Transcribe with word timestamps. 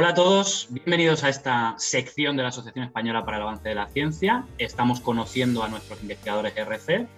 Hola 0.00 0.10
a 0.10 0.14
todos, 0.14 0.68
bienvenidos 0.70 1.24
a 1.24 1.28
esta 1.28 1.74
sección 1.76 2.36
de 2.36 2.44
la 2.44 2.50
Asociación 2.50 2.84
Española 2.84 3.24
para 3.24 3.38
el 3.38 3.42
Avance 3.42 3.68
de 3.68 3.74
la 3.74 3.88
Ciencia. 3.88 4.46
Estamos 4.56 5.00
conociendo 5.00 5.64
a 5.64 5.68
nuestros 5.68 6.00
investigadores 6.02 6.56
RC 6.56 7.08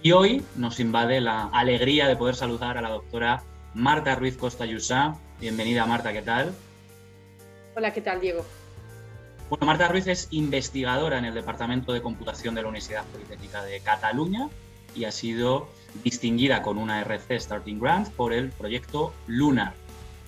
y 0.00 0.12
hoy 0.12 0.44
nos 0.54 0.78
invade 0.78 1.20
la 1.20 1.46
alegría 1.46 2.06
de 2.06 2.14
poder 2.14 2.36
saludar 2.36 2.78
a 2.78 2.82
la 2.82 2.90
doctora 2.90 3.42
Marta 3.74 4.14
Ruiz 4.14 4.36
Costa 4.36 4.64
Yusá. 4.64 5.16
Bienvenida 5.40 5.86
Marta, 5.86 6.12
¿qué 6.12 6.22
tal? 6.22 6.54
Hola, 7.74 7.92
¿qué 7.92 8.00
tal 8.00 8.20
Diego? 8.20 8.46
Bueno, 9.50 9.66
Marta 9.66 9.88
Ruiz 9.88 10.06
es 10.06 10.28
investigadora 10.30 11.18
en 11.18 11.24
el 11.24 11.34
Departamento 11.34 11.92
de 11.92 12.00
Computación 12.00 12.54
de 12.54 12.62
la 12.62 12.68
Universidad 12.68 13.04
Politécnica 13.06 13.64
de 13.64 13.80
Cataluña 13.80 14.50
y 14.94 15.06
ha 15.06 15.10
sido 15.10 15.68
distinguida 16.04 16.62
con 16.62 16.78
una 16.78 17.00
RC 17.00 17.40
Starting 17.40 17.80
Grant 17.80 18.10
por 18.10 18.32
el 18.32 18.50
proyecto 18.50 19.12
LUNAR, 19.26 19.74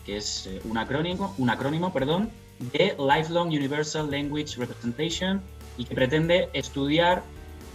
que 0.07 0.17
es 0.17 0.47
eh, 0.47 0.61
un 0.65 0.79
acrónimo, 0.79 1.35
un 1.37 1.51
acrónimo 1.51 1.93
perdón, 1.93 2.31
de 2.73 2.97
Lifelong 2.99 3.49
Universal 3.49 4.11
Language 4.11 4.57
Representation 4.57 5.43
y 5.77 5.85
que 5.85 5.95
pretende 5.95 6.49
estudiar 6.55 7.23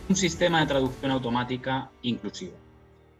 un 0.09 0.15
sistema 0.15 0.61
de 0.61 0.65
traducción 0.65 1.11
automática 1.11 1.91
inclusivo. 2.01 2.53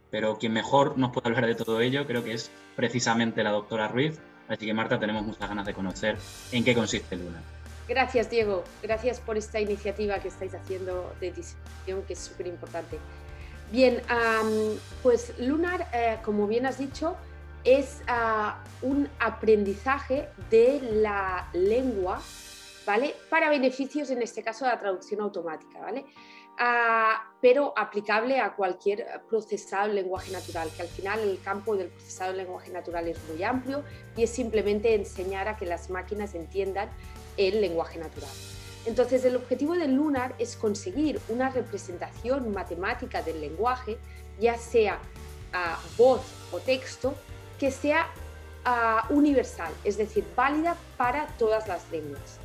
Pero 0.09 0.37
quien 0.37 0.53
mejor 0.53 0.97
nos 0.97 1.11
puede 1.11 1.27
hablar 1.29 1.45
de 1.45 1.55
todo 1.55 1.81
ello 1.81 2.07
creo 2.07 2.23
que 2.23 2.33
es 2.33 2.49
precisamente 2.75 3.43
la 3.43 3.51
doctora 3.51 3.87
Ruiz. 3.87 4.19
Así 4.47 4.65
que 4.65 4.73
Marta, 4.73 4.99
tenemos 4.99 5.23
muchas 5.23 5.47
ganas 5.47 5.65
de 5.65 5.73
conocer 5.73 6.17
en 6.51 6.63
qué 6.63 6.73
consiste 6.73 7.15
Luna. 7.15 7.41
Gracias, 7.87 8.29
Diego. 8.29 8.63
Gracias 8.81 9.19
por 9.19 9.37
esta 9.37 9.59
iniciativa 9.59 10.19
que 10.19 10.29
estáis 10.29 10.53
haciendo 10.53 11.13
de 11.19 11.31
diseminación, 11.31 12.03
que 12.03 12.13
es 12.13 12.19
súper 12.19 12.47
importante. 12.47 12.97
Bien, 13.71 14.01
pues 15.01 15.33
Lunar, 15.39 15.87
eh, 15.93 16.17
como 16.23 16.47
bien 16.47 16.65
has 16.65 16.77
dicho, 16.77 17.15
es 17.63 18.01
ah, 18.07 18.63
un 18.81 19.07
aprendizaje 19.19 20.29
de 20.49 20.79
la 20.81 21.49
lengua, 21.53 22.21
¿vale? 22.85 23.15
Para 23.29 23.49
beneficios, 23.49 24.09
en 24.09 24.21
este 24.21 24.43
caso, 24.43 24.65
de 24.65 24.71
la 24.71 24.79
traducción 24.79 25.21
automática, 25.21 25.79
¿vale? 25.79 26.05
Ah, 26.57 27.23
pero 27.41 27.73
aplicable 27.75 28.39
a 28.39 28.55
cualquier 28.55 29.05
procesado 29.29 29.89
en 29.89 29.95
lenguaje 29.95 30.31
natural, 30.31 30.69
que 30.75 30.81
al 30.83 30.87
final 30.87 31.19
el 31.19 31.41
campo 31.41 31.75
del 31.75 31.87
procesado 31.87 32.31
en 32.31 32.37
lenguaje 32.37 32.71
natural 32.71 33.07
es 33.07 33.17
muy 33.29 33.43
amplio 33.43 33.83
y 34.15 34.23
es 34.23 34.29
simplemente 34.29 34.93
enseñar 34.93 35.47
a 35.47 35.57
que 35.57 35.65
las 35.65 35.89
máquinas 35.89 36.35
entiendan 36.35 36.89
el 37.37 37.61
lenguaje 37.61 37.99
natural. 37.99 38.29
Entonces, 38.85 39.23
el 39.25 39.35
objetivo 39.35 39.73
del 39.75 39.93
Lunar 39.95 40.33
es 40.39 40.55
conseguir 40.55 41.19
una 41.29 41.49
representación 41.49 42.51
matemática 42.51 43.21
del 43.21 43.39
lenguaje, 43.39 43.97
ya 44.39 44.57
sea 44.57 44.99
a 45.53 45.79
voz 45.97 46.21
o 46.51 46.59
texto, 46.59 47.13
que 47.61 47.69
sea 47.69 48.07
ah, 48.65 49.05
universal, 49.11 49.71
es 49.83 49.95
decir, 49.95 50.25
válida 50.35 50.75
para 50.97 51.27
todas 51.37 51.67
las 51.67 51.87
lenguas. 51.91 52.39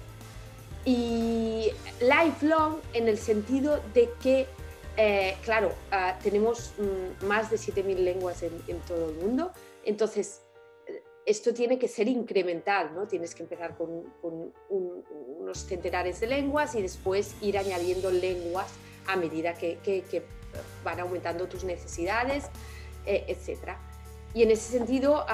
Y 0.84 1.72
lifelong 2.00 2.83
en 2.92 3.09
el 3.09 3.17
sentido 3.17 3.81
de 3.94 4.11
que, 4.22 4.47
eh, 4.98 5.39
claro, 5.42 5.72
ah, 5.91 6.19
tenemos 6.22 6.75
mm, 6.77 7.25
más 7.25 7.50
de 7.50 7.56
7.000 7.56 7.94
lenguas 7.94 8.42
en, 8.42 8.61
todo 8.87 9.09
el 9.09 9.14
mundo, 9.14 9.53
entonces 9.87 10.42
eh, 10.87 11.03
esto 11.25 11.55
tiene 11.55 11.78
que 11.78 11.89
ser 11.89 12.09
incremental, 12.09 12.94
¿no? 12.94 13.09
Tienes 13.09 13.34
que 13.34 13.42
empezar 13.42 13.75
con, 13.75 14.12
unos 14.69 15.59
centenares 15.64 16.20
de 16.20 16.27
lenguas 16.27 16.75
y 16.75 16.83
después 16.83 17.37
ir 17.41 17.56
añadiendo 17.56 18.11
lenguas 18.11 18.69
a 19.06 19.17
medida 19.17 19.55
que, 19.55 19.78
van 20.84 21.00
aumentando 21.00 21.48
tus 21.48 21.64
necesidades, 21.64 22.44
eh, 23.06 23.25
etc. 23.28 23.78
Y 24.36 24.42
en 24.42 24.50
ese 24.50 24.70
sentido, 24.70 25.24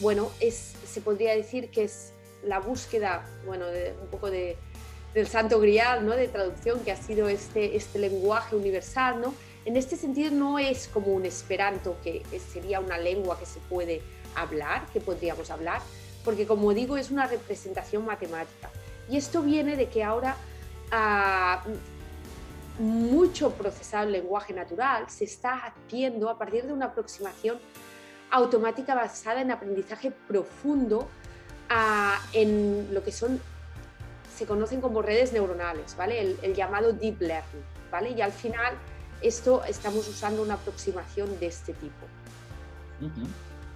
bueno, 0.00 0.30
es, 0.40 0.72
se 0.86 1.02
podría 1.02 1.36
decir 1.36 1.68
que 1.68 1.84
es 1.84 2.14
la 2.42 2.58
búsqueda, 2.58 3.28
bueno, 3.44 3.66
de, 3.66 3.94
un 4.00 4.08
poco 4.08 4.30
de, 4.30 4.56
del 5.12 5.26
santo 5.26 5.60
grial, 5.60 6.06
¿no? 6.06 6.12
De 6.12 6.26
traducción 6.26 6.80
que 6.80 6.90
ha 6.90 6.96
sido 6.96 7.28
este, 7.28 7.76
este 7.76 7.98
lenguaje 7.98 8.56
universal, 8.56 9.20
¿no? 9.20 9.34
En 9.66 9.76
este 9.76 9.94
sentido 9.96 10.30
no 10.30 10.58
es 10.58 10.88
como 10.88 11.08
un 11.08 11.26
esperanto, 11.26 11.98
que 12.02 12.22
sería 12.50 12.80
una 12.80 12.96
lengua 12.96 13.38
que 13.38 13.44
se 13.44 13.60
puede 13.68 14.00
hablar, 14.34 14.86
que 14.90 15.02
podríamos 15.02 15.50
hablar, 15.50 15.82
porque 16.24 16.46
como 16.46 16.72
digo, 16.72 16.96
es 16.96 17.10
una 17.10 17.26
representación 17.26 18.06
matemática. 18.06 18.70
Y 19.10 19.18
esto 19.18 19.42
viene 19.42 19.76
de 19.76 19.90
que 19.90 20.02
ahora 20.02 20.34
ah, 20.92 21.62
mucho 22.78 23.50
procesado 23.50 24.08
lenguaje 24.08 24.54
natural 24.54 25.10
se 25.10 25.24
está 25.24 25.58
haciendo 25.66 26.30
a 26.30 26.38
partir 26.38 26.64
de 26.64 26.72
una 26.72 26.86
aproximación 26.86 27.58
automática 28.30 28.94
basada 28.94 29.40
en 29.40 29.50
aprendizaje 29.50 30.10
profundo 30.10 31.08
en 32.32 32.92
lo 32.92 33.02
que 33.02 33.12
son, 33.12 33.40
se 34.34 34.46
conocen 34.46 34.80
como 34.80 35.02
redes 35.02 35.32
neuronales, 35.32 35.96
¿vale? 35.96 36.36
El, 36.42 36.54
llamado 36.54 36.92
deep 36.92 37.20
learning, 37.20 37.64
¿vale? 37.90 38.10
Y 38.10 38.20
al 38.20 38.32
final 38.32 38.74
esto 39.20 39.64
estamos 39.64 40.06
usando 40.08 40.42
una 40.42 40.54
aproximación 40.54 41.38
de 41.40 41.46
este 41.46 41.72
tipo. 41.72 42.06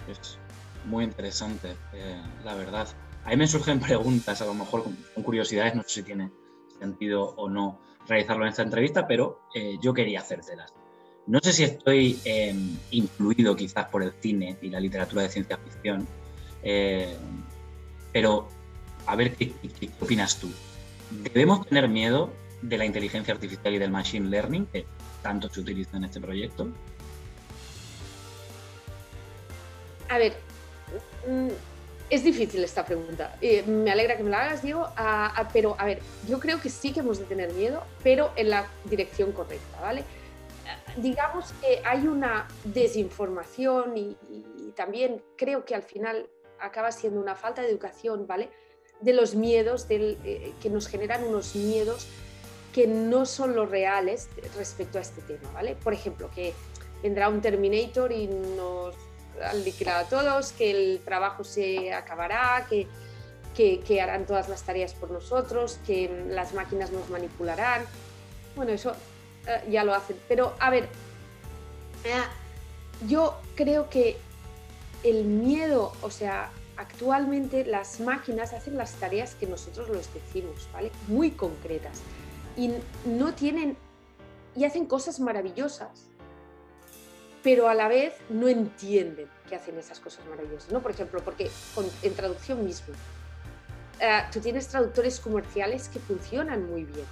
Es 0.07 0.37
muy 0.85 1.03
interesante, 1.03 1.75
eh, 1.93 2.21
la 2.43 2.55
verdad. 2.55 2.87
Ahí 3.23 3.37
me 3.37 3.47
surgen 3.47 3.79
preguntas, 3.79 4.41
a 4.41 4.45
lo 4.45 4.53
mejor 4.53 4.83
con, 4.83 4.95
curiosidades, 5.23 5.75
no 5.75 5.83
sé 5.83 5.89
si 5.89 6.03
tiene 6.03 6.31
sentido 6.79 7.23
o 7.35 7.49
no 7.49 7.79
realizarlo 8.07 8.45
en 8.45 8.49
esta 8.49 8.63
entrevista, 8.63 9.07
pero 9.07 9.41
eh, 9.53 9.77
yo 9.81 9.93
quería 9.93 10.21
hacértelas. 10.21 10.73
No 11.31 11.39
sé 11.41 11.53
si 11.53 11.63
estoy 11.63 12.19
em, 12.25 12.75
influido 12.89 13.55
quizás 13.55 13.85
por 13.85 14.03
el 14.03 14.11
cine 14.19 14.57
y 14.61 14.69
la 14.69 14.81
literatura 14.81 15.21
de 15.21 15.29
ciencia 15.29 15.57
ficción, 15.57 16.05
eh, 16.61 17.15
pero 18.11 18.49
a 19.05 19.15
ver 19.15 19.33
¿qué, 19.35 19.53
opinas 20.01 20.41
tú. 20.41 20.51
¿Debemos 21.09 21.65
tener 21.65 21.87
miedo 21.87 22.33
de 22.61 22.77
la 22.77 22.83
inteligencia 22.83 23.33
artificial 23.33 23.73
y 23.73 23.79
del 23.79 23.91
machine 23.91 24.27
learning 24.27 24.65
que 24.65 24.85
tanto 25.21 25.47
se 25.47 25.61
utiliza 25.61 25.95
en 25.95 26.03
este 26.03 26.19
proyecto? 26.19 26.67
A 30.09 30.17
ver, 30.17 30.33
mm, 31.29 31.47
es 32.09 32.25
difícil 32.25 32.61
esta 32.61 32.83
pregunta. 32.83 33.37
Me 33.67 33.89
alegra 33.89 34.17
que 34.17 34.23
me 34.23 34.31
la 34.31 34.41
hagas, 34.41 34.63
Diego, 34.63 34.85
pero 35.53 35.77
a 35.79 35.85
ver, 35.85 36.01
yo 36.27 36.41
creo 36.41 36.59
que 36.59 36.69
sí 36.69 36.91
que 36.91 36.99
hemos 36.99 37.19
de 37.19 37.23
tener 37.23 37.53
miedo, 37.53 37.85
pero 38.03 38.33
en 38.35 38.49
la 38.49 38.67
dirección 38.83 39.31
correcta, 39.31 39.79
¿vale? 39.79 40.03
Digamos 40.97 41.53
que 41.61 41.81
hay 41.85 42.07
una 42.07 42.47
desinformación 42.63 43.97
y, 43.97 44.17
también 44.75 45.21
creo 45.35 45.65
que 45.65 45.75
al 45.75 45.83
final 45.83 46.29
acaba 46.57 46.93
siendo 46.93 47.19
una 47.19 47.35
falta 47.35 47.61
de 47.61 47.69
educación, 47.69 48.25
¿vale? 48.25 48.49
De 49.01 49.11
los 49.11 49.35
miedos, 49.35 49.85
eh, 49.89 50.53
que 50.61 50.69
nos 50.69 50.87
generan 50.87 51.25
unos 51.25 51.55
miedos 51.55 52.07
que 52.73 52.87
no 52.87 53.25
son 53.25 53.55
los 53.55 53.69
reales 53.69 54.29
respecto 54.55 54.97
a 54.97 55.01
este 55.01 55.21
tema, 55.21 55.51
¿vale? 55.51 55.75
Por 55.75 55.93
ejemplo, 55.93 56.29
que 56.33 56.53
vendrá 57.03 57.27
un 57.29 57.41
Terminator 57.41 58.11
y 58.11 58.27
nos 58.27 58.95
liquidará 59.63 59.99
a 59.99 60.05
todos, 60.05 60.53
que 60.53 60.71
el 60.71 61.01
trabajo 61.03 61.43
se 61.43 61.93
acabará, 61.93 62.65
que, 62.69 62.87
que 63.53 64.01
harán 64.01 64.25
todas 64.25 64.47
las 64.49 64.63
tareas 64.63 64.93
por 64.93 65.11
nosotros, 65.11 65.79
que 65.85 66.25
las 66.29 66.53
máquinas 66.53 66.91
nos 66.91 67.09
manipularán. 67.09 67.85
Bueno, 68.55 68.71
eso 68.71 68.95
eh, 69.47 69.63
ya 69.69 69.83
lo 69.83 69.93
hacen. 69.93 70.17
Pero 70.27 70.55
a 70.59 70.69
ver, 70.69 70.89
yo 73.07 73.39
creo 73.55 73.89
que 73.89 74.17
el 75.03 75.25
miedo, 75.25 75.93
o 76.01 76.11
sea, 76.11 76.51
actualmente 76.77 77.65
las 77.65 77.99
máquinas 77.99 78.53
hacen 78.53 78.77
las 78.77 78.93
tareas 78.93 79.35
que 79.35 79.47
nosotros 79.47 79.89
les 79.89 80.13
decimos, 80.13 80.67
¿vale? 80.73 80.91
Muy 81.07 81.31
concretas. 81.31 82.01
Y 82.57 82.73
no 83.05 83.33
tienen, 83.33 83.77
y 84.55 84.65
hacen 84.65 84.85
cosas 84.85 85.19
maravillosas, 85.19 86.07
pero 87.43 87.69
a 87.69 87.73
la 87.73 87.87
vez 87.87 88.13
no 88.29 88.47
entienden 88.47 89.27
que 89.49 89.55
hacen 89.55 89.77
esas 89.77 89.99
cosas 89.99 90.25
maravillosas, 90.27 90.71
¿no? 90.71 90.81
Por 90.81 90.91
ejemplo, 90.91 91.21
porque 91.23 91.49
en 92.03 92.13
traducción 92.13 92.63
mismo, 92.63 92.93
eh, 93.99 94.21
tú 94.31 94.39
tienes 94.39 94.67
traductores 94.67 95.19
comerciales 95.19 95.89
que 95.89 95.99
funcionan 95.99 96.69
muy 96.69 96.83
bien, 96.85 97.05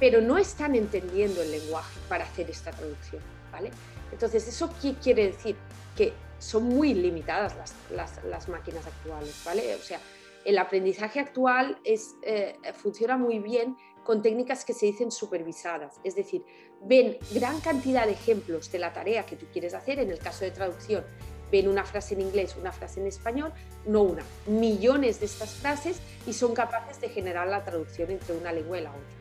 pero 0.00 0.20
no 0.20 0.38
están 0.38 0.74
entendiendo 0.74 1.42
el 1.42 1.50
lenguaje 1.50 1.98
para 2.08 2.24
hacer 2.24 2.48
esta 2.50 2.70
traducción, 2.70 3.22
¿vale? 3.50 3.70
Entonces, 4.12 4.46
¿eso 4.48 4.72
qué 4.80 4.94
quiere 4.94 5.26
decir? 5.26 5.56
Que 5.96 6.12
son 6.38 6.64
muy 6.64 6.94
limitadas 6.94 7.54
las, 7.90 8.48
máquinas 8.48 8.86
actuales, 8.86 9.34
¿vale? 9.44 9.74
O 9.74 9.82
sea, 9.82 10.00
el 10.44 10.56
aprendizaje 10.58 11.20
actual 11.20 11.78
eh, 11.84 12.56
funciona 12.74 13.16
muy 13.16 13.38
bien 13.40 13.76
con 14.04 14.22
técnicas 14.22 14.64
que 14.64 14.72
se 14.72 14.86
dicen 14.86 15.10
supervisadas, 15.10 16.00
es 16.02 16.14
decir, 16.14 16.42
ven 16.80 17.18
gran 17.34 17.60
cantidad 17.60 18.06
de 18.06 18.12
ejemplos 18.12 18.72
de 18.72 18.78
la 18.78 18.92
tarea 18.92 19.26
que 19.26 19.36
tú 19.36 19.46
quieres 19.52 19.74
hacer, 19.74 19.98
en 19.98 20.10
el 20.10 20.18
caso 20.18 20.46
de 20.46 20.50
traducción, 20.50 21.04
ven 21.52 21.68
una 21.68 21.84
frase 21.84 22.14
en 22.14 22.22
inglés, 22.22 22.56
una 22.58 22.72
frase 22.72 23.00
en 23.00 23.06
español, 23.06 23.52
no 23.86 24.02
una, 24.02 24.22
millones 24.46 25.20
de 25.20 25.26
estas 25.26 25.54
frases 25.54 26.00
y 26.26 26.32
son 26.32 26.54
capaces 26.54 27.00
de 27.00 27.10
generar 27.10 27.48
la 27.48 27.64
traducción 27.64 28.10
entre 28.10 28.36
una 28.36 28.52
lengua 28.52 28.78
y 28.78 28.82
la 28.82 28.90
otra. 28.90 29.17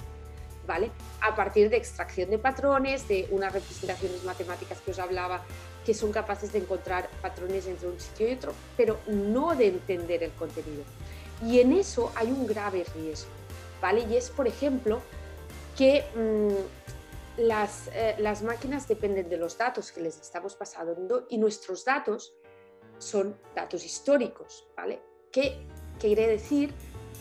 A 1.21 1.35
partir 1.35 1.69
de 1.69 1.77
extracción 1.77 2.29
de 2.29 2.37
patrones, 2.37 3.07
de 3.07 3.27
unas 3.31 3.53
representaciones 3.53 4.23
matemáticas 4.23 4.81
que 4.81 4.91
os 4.91 4.99
hablaba, 4.99 5.43
que 5.85 5.93
son 5.93 6.11
capaces 6.11 6.51
de 6.51 6.59
encontrar 6.59 7.09
patrones 7.21 7.65
entre 7.67 7.87
un 7.87 7.99
sitio 7.99 8.27
y 8.27 8.33
otro, 8.33 8.53
pero 8.75 8.99
no 9.07 9.55
de 9.55 9.67
entender 9.67 10.23
el 10.23 10.31
contenido. 10.33 10.83
Y 11.43 11.59
en 11.59 11.71
eso 11.71 12.11
hay 12.15 12.27
un 12.27 12.45
grave 12.45 12.85
riesgo, 12.95 13.31
¿vale? 13.81 14.01
Y 14.09 14.15
es, 14.17 14.29
por 14.29 14.47
ejemplo, 14.47 15.01
que 15.77 16.03
mm, 16.15 17.41
las, 17.41 17.87
eh, 17.93 18.15
las 18.19 18.41
máquinas 18.41 18.87
dependen 18.87 19.29
de 19.29 19.37
los 19.37 19.57
datos 19.57 19.91
que 19.91 20.01
les 20.01 20.19
estamos 20.19 20.55
pasando 20.55 21.27
y 21.29 21.37
nuestros 21.37 21.85
datos 21.85 22.33
son 22.97 23.37
datos 23.55 23.85
históricos, 23.85 24.67
¿vale? 24.75 25.01
¿Qué 25.31 25.65
quiere 25.99 26.27
decir? 26.27 26.73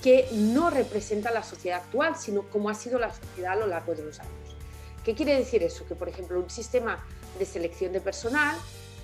Que 0.02 0.28
no 0.32 0.70
representa 0.70 1.30
la 1.30 1.42
sociedad 1.42 1.82
actual, 1.82 2.16
sino 2.16 2.42
cómo 2.42 2.70
ha 2.70 2.74
sido 2.74 2.98
la 2.98 3.12
sociedad 3.12 3.52
a 3.52 3.56
lo 3.56 3.66
largo 3.66 3.94
de 3.94 4.04
los 4.04 4.20
años. 4.20 4.56
¿Qué 5.04 5.14
quiere 5.14 5.36
decir 5.36 5.62
eso? 5.62 5.86
Que, 5.86 5.94
por 5.94 6.08
ejemplo, 6.08 6.38
un 6.40 6.50
sistema 6.50 7.04
de 7.38 7.46
selección 7.46 7.92
de 7.92 8.00
personal 8.00 8.56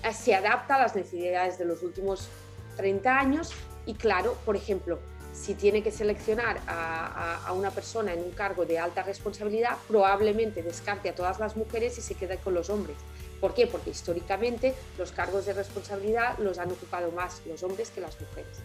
eh, 0.03 0.13
se 0.13 0.35
adapta 0.35 0.75
a 0.75 0.79
las 0.79 0.95
necesidades 0.95 1.57
de 1.57 1.65
los 1.65 1.81
últimos 1.81 2.27
30 2.75 3.19
años 3.19 3.51
y, 3.85 3.93
claro, 3.93 4.37
por 4.45 4.55
ejemplo, 4.55 4.99
si 5.33 5.55
tiene 5.55 5.81
que 5.81 5.91
seleccionar 5.91 6.61
a, 6.67 7.51
una 7.53 7.71
persona 7.71 8.13
en 8.13 8.19
un 8.19 8.31
cargo 8.31 8.65
de 8.65 8.79
alta 8.79 9.03
responsabilidad, 9.03 9.77
probablemente 9.87 10.61
descarte 10.61 11.09
a 11.09 11.15
todas 11.15 11.39
las 11.39 11.55
mujeres 11.55 11.97
y 11.97 12.01
se 12.01 12.15
quede 12.15 12.37
con 12.37 12.53
los 12.53 12.69
hombres. 12.69 12.97
¿Por 13.41 13.53
qué? 13.53 13.67
Porque 13.67 13.89
históricamente 13.89 14.73
los 14.97 15.11
cargos 15.11 15.45
de 15.45 15.53
responsabilidad 15.53 16.37
los 16.37 16.59
han 16.59 16.71
ocupado 16.71 17.11
más 17.11 17.41
los 17.45 17.63
hombres 17.63 17.89
que 17.89 18.01
las 18.01 18.19
mujeres. 18.21 18.59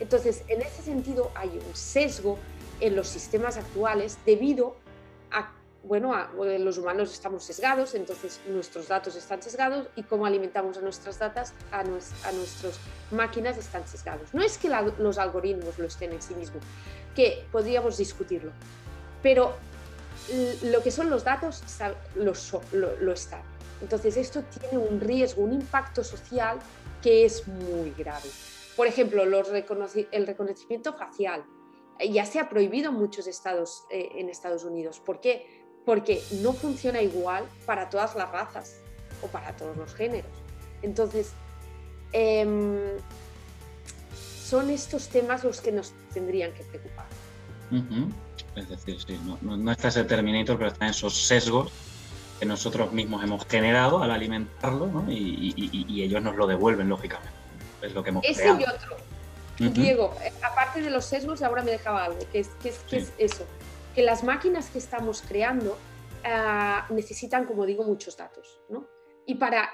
Entonces, 0.00 0.42
en 0.48 0.62
ese 0.62 0.82
sentido 0.82 1.30
hay 1.34 1.48
un 1.48 1.74
sesgo 1.74 2.38
en 2.80 2.96
los 2.96 3.08
sistemas 3.08 3.56
actuales 3.56 4.18
debido 4.26 4.76
a 5.30 5.52
bueno, 5.84 6.14
los 6.58 6.78
humanos 6.78 7.12
estamos 7.12 7.44
sesgados, 7.44 7.94
entonces 7.94 8.40
nuestros 8.48 8.88
datos 8.88 9.16
están 9.16 9.42
sesgados 9.42 9.86
y 9.96 10.02
cómo 10.02 10.24
alimentamos 10.24 10.78
a 10.78 10.80
nuestras 10.80 11.18
datas, 11.18 11.52
a, 11.70 11.80
a 11.80 11.84
nuestras 11.84 12.80
máquinas 13.10 13.58
están 13.58 13.86
sesgados. 13.86 14.32
No 14.32 14.42
es 14.42 14.56
que 14.56 14.70
los 14.98 15.18
algoritmos 15.18 15.78
lo 15.78 15.86
estén 15.86 16.12
en 16.12 16.22
sí 16.22 16.34
mismos, 16.34 16.62
que 17.14 17.44
podríamos 17.52 17.98
discutirlo, 17.98 18.50
pero 19.22 19.54
lo 20.62 20.82
que 20.82 20.90
son 20.90 21.10
los 21.10 21.24
datos 21.24 21.62
lo, 22.14 22.32
lo, 23.00 23.12
están. 23.12 23.42
Entonces 23.82 24.16
esto 24.16 24.42
tiene 24.42 24.78
un 24.78 25.00
riesgo, 25.00 25.42
un 25.42 25.52
impacto 25.52 26.02
social 26.02 26.58
que 27.02 27.26
es 27.26 27.46
muy 27.46 27.90
grave. 27.90 28.28
Por 28.76 28.86
ejemplo, 28.86 29.22
el 29.22 30.26
reconocimiento 30.26 30.94
facial 30.94 31.44
ya 32.10 32.26
se 32.26 32.40
ha 32.40 32.48
prohibido 32.48 32.90
en 32.90 32.96
muchos 32.96 33.26
estados 33.26 33.84
eh, 33.90 34.08
en 34.16 34.28
Estados 34.28 34.64
Unidos. 34.64 35.00
¿Por 35.00 35.20
qué? 35.20 35.64
porque 35.84 36.22
no 36.42 36.52
funciona 36.52 37.02
igual 37.02 37.44
para 37.66 37.90
todas 37.90 38.14
las 38.14 38.30
razas 38.30 38.80
o 39.22 39.26
para 39.28 39.52
todos 39.56 39.76
los 39.76 39.94
géneros. 39.94 40.30
Entonces, 40.82 41.32
em, 42.12 42.78
son 44.42 44.70
estos 44.70 45.08
temas 45.08 45.44
los 45.44 45.60
que 45.60 45.72
nos 45.72 45.92
tendrían 46.12 46.52
que 46.52 46.62
preocupar. 46.64 47.06
Es 48.56 48.68
decir, 48.68 48.98
sí, 49.00 49.18
no, 49.42 49.72
está 49.72 49.88
ese 49.88 50.04
Terminator, 50.04 50.56
pero 50.56 50.70
están 50.70 50.90
esos 50.90 51.26
sesgos 51.26 51.72
que 52.38 52.46
nosotros 52.46 52.92
mismos 52.92 53.24
hemos 53.24 53.44
generado 53.46 54.02
al 54.02 54.10
alimentarlo 54.10 55.04
y, 55.08 56.02
ellos 56.02 56.22
nos 56.22 56.36
lo 56.36 56.46
devuelven, 56.46 56.88
lógicamente. 56.88 57.43
Es 57.84 57.94
lo 57.94 58.02
que 58.02 58.10
hemos 58.10 58.24
Ese 58.24 58.46
y 58.46 58.50
otro. 58.50 58.96
Diego, 59.58 60.14
eh, 60.22 60.32
aparte 60.42 60.82
de 60.82 60.90
los 60.90 61.04
sesgos, 61.04 61.42
ahora 61.42 61.62
me 61.62 61.70
dejaba 61.70 62.04
algo, 62.04 62.18
que 62.32 62.40
es, 62.40 62.48
que 62.60 62.96
es 62.96 63.12
eso 63.18 63.46
que 63.94 64.02
las 64.02 64.24
máquinas 64.24 64.70
que 64.70 64.78
estamos 64.78 65.22
creando 65.22 65.78
ah, 66.24 66.86
necesitan, 66.90 67.46
como 67.46 67.64
digo, 67.64 67.84
muchos 67.84 68.16
datos. 68.16 68.60
¿no? 68.68 68.86
Y 69.26 69.36
para, 69.36 69.70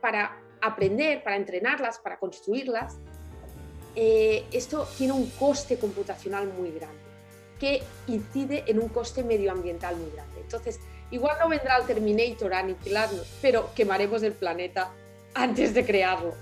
para 0.00 0.40
aprender, 0.62 1.22
para 1.22 1.36
entrenarlas, 1.36 1.98
para 1.98 2.18
construirlas, 2.18 2.96
eh, 3.94 4.44
esto 4.50 4.88
tiene 4.96 5.12
un 5.12 5.30
coste 5.30 5.78
computacional 5.78 6.48
muy 6.48 6.70
grande, 6.72 6.98
que 7.60 7.82
incide 8.08 8.64
en 8.66 8.80
un 8.80 8.88
coste 8.88 9.22
medioambiental 9.22 9.96
muy 9.96 10.10
grande. 10.10 10.40
Entonces, 10.40 10.80
igual 11.10 11.36
no 11.38 11.48
vendrá 11.48 11.76
el 11.76 11.86
Terminator 11.86 12.54
a 12.54 12.60
aniquilarnos, 12.60 13.26
pero 13.42 13.72
quemaremos 13.74 14.22
el 14.22 14.32
planeta 14.32 14.90
antes 15.34 15.74
de 15.74 15.84
crearlo. 15.84 16.34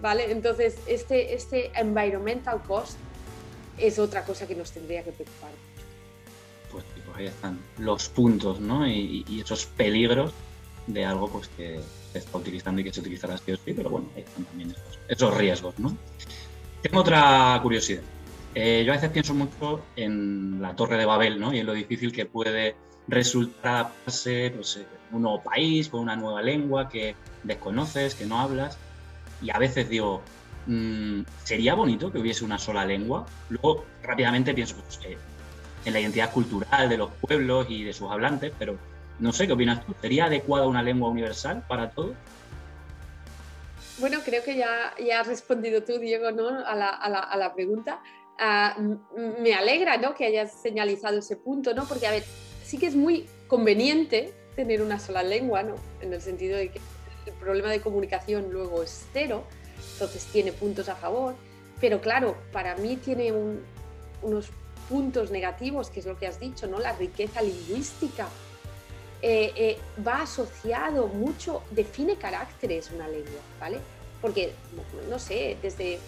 ¿Vale? 0.00 0.30
Entonces, 0.30 0.76
este, 0.86 1.34
este 1.34 1.70
environmental 1.78 2.62
cost 2.62 2.96
es 3.76 3.98
otra 3.98 4.24
cosa 4.24 4.46
que 4.46 4.54
nos 4.54 4.72
tendría 4.72 5.02
que 5.02 5.12
preocupar 5.12 5.50
pues, 6.70 6.84
pues, 7.04 7.16
ahí 7.16 7.26
están 7.26 7.58
los 7.78 8.08
puntos 8.08 8.60
¿no? 8.60 8.86
y, 8.86 9.24
esos 9.40 9.66
peligros 9.66 10.32
de 10.86 11.04
algo 11.04 11.28
pues, 11.28 11.48
que 11.48 11.80
se 12.12 12.18
está 12.18 12.38
utilizando 12.38 12.80
y 12.80 12.84
que 12.84 12.92
se 12.92 13.00
utilizará 13.00 13.36
sí 13.38 13.52
o 13.52 13.56
sí, 13.56 13.72
pero 13.74 13.90
bueno, 13.90 14.08
ahí 14.16 14.22
están 14.22 14.44
también 14.44 14.74
esos, 15.08 15.36
riesgos. 15.36 15.78
¿no? 15.78 15.96
Tengo 16.82 17.00
otra 17.00 17.58
curiosidad. 17.62 18.02
Eh, 18.54 18.82
yo 18.84 18.92
a 18.92 18.96
veces 18.96 19.10
pienso 19.10 19.34
mucho 19.34 19.80
en 19.94 20.60
la 20.60 20.74
Torre 20.74 20.96
de 20.96 21.04
Babel 21.04 21.38
¿no? 21.38 21.52
y 21.52 21.58
en 21.58 21.66
lo 21.66 21.72
difícil 21.72 22.12
que 22.12 22.26
puede 22.26 22.74
resultar 23.06 23.74
adaptarse 23.74 24.52
pues, 24.54 24.80
un 25.12 25.22
nuevo 25.22 25.42
país, 25.42 25.88
con 25.88 26.00
una 26.00 26.16
nueva 26.16 26.42
lengua 26.42 26.88
que 26.88 27.14
desconoces, 27.44 28.14
que 28.14 28.26
no 28.26 28.40
hablas. 28.40 28.78
Y 29.42 29.50
a 29.50 29.58
veces 29.58 29.88
digo, 29.88 30.22
mm, 30.66 31.22
sería 31.44 31.74
bonito 31.74 32.12
que 32.12 32.18
hubiese 32.18 32.44
una 32.44 32.58
sola 32.58 32.84
lengua. 32.84 33.26
Luego 33.48 33.84
rápidamente 34.02 34.54
pienso, 34.54 34.76
pues, 34.76 34.98
que 34.98 35.18
en 35.84 35.92
la 35.92 36.00
identidad 36.00 36.30
cultural 36.32 36.88
de 36.88 36.98
los 36.98 37.10
pueblos 37.20 37.66
y 37.68 37.84
de 37.84 37.92
sus 37.92 38.10
hablantes, 38.10 38.52
pero 38.58 38.76
no 39.18 39.32
sé 39.32 39.46
qué 39.46 39.52
opinas 39.52 39.84
tú. 39.84 39.94
¿Sería 40.00 40.26
adecuada 40.26 40.66
una 40.66 40.82
lengua 40.82 41.08
universal 41.08 41.64
para 41.66 41.90
todos? 41.90 42.14
Bueno, 43.98 44.20
creo 44.24 44.42
que 44.42 44.56
ya, 44.56 44.94
ya 44.98 45.20
has 45.20 45.26
respondido 45.26 45.82
tú, 45.82 45.98
Diego, 45.98 46.30
¿no? 46.30 46.48
a, 46.48 46.74
la, 46.74 46.88
a, 46.88 47.36
la, 47.36 47.54
pregunta. 47.54 48.00
Ah, 48.38 48.76
me 49.38 49.52
alegra 49.52 49.98
¿no? 49.98 50.14
que 50.14 50.24
hayas 50.24 50.62
señalizado 50.62 51.18
ese 51.18 51.36
punto, 51.36 51.74
¿no? 51.74 51.84
porque 51.84 52.06
a 52.06 52.10
ver, 52.10 52.24
sí 52.64 52.78
que 52.78 52.86
es 52.86 52.96
muy 52.96 53.28
conveniente 53.46 54.32
tener 54.56 54.80
una 54.80 54.98
sola 54.98 55.22
lengua, 55.22 55.62
¿no? 55.62 55.74
en 56.00 56.14
el 56.14 56.22
sentido 56.22 56.56
de 56.56 56.70
que 56.70 56.80
el 57.26 57.32
problema 57.34 57.70
de 57.70 57.80
comunicación 57.80 58.50
luego 58.50 58.82
es 58.82 59.06
cero, 59.12 59.44
entonces 59.94 60.24
tiene 60.26 60.52
puntos 60.52 60.88
a 60.88 60.96
favor, 60.96 61.34
pero 61.80 62.00
claro, 62.00 62.36
para 62.52 62.76
mí 62.76 62.96
tiene 62.96 63.32
unos 64.22 64.50
puntos 64.88 65.30
negativos, 65.30 65.88
que 65.88 66.00
es 66.00 66.06
lo 66.06 66.18
que 66.18 66.26
has 66.26 66.40
dicho, 66.40 66.66
¿no? 66.66 66.78
La 66.78 66.92
riqueza 66.92 67.40
lingüística. 67.42 68.28
Eh, 69.22 69.52
eh, 69.54 69.78
va 70.06 70.22
asociado 70.22 71.06
mucho, 71.06 71.62
define 71.70 72.16
caracteres 72.16 72.90
una 72.90 73.06
lengua, 73.06 73.40
¿vale? 73.60 73.78
Porque, 74.20 74.52
no 75.10 75.18
sé, 75.18 75.58
desde 75.62 75.98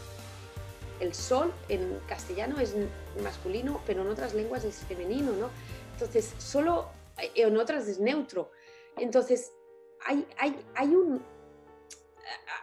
el 0.98 1.14
sol 1.14 1.52
en 1.68 1.98
castellano 2.08 2.58
es 2.58 2.74
masculino, 3.22 3.80
pero 3.86 4.02
en 4.02 4.08
otras 4.08 4.34
lenguas 4.34 4.64
es 4.64 4.76
femenino, 4.88 5.32
¿no? 5.32 5.50
Entonces, 5.92 6.32
solo 6.38 6.88
eh, 7.18 7.30
en 7.36 7.56
otras 7.56 7.86
es 7.86 7.98
neutro. 7.98 8.50
Entonces, 8.96 9.52
hay, 10.06 10.26
hay, 10.38 10.64
hay, 10.74 10.88
un, 10.88 11.22